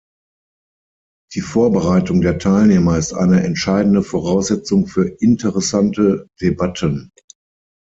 [1.35, 7.11] Die Vorbereitung der Teilnehmer ist eine entscheidende Voraussetzung für interessante Debatten.